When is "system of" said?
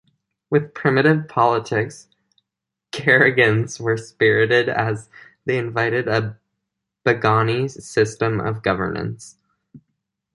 7.69-8.63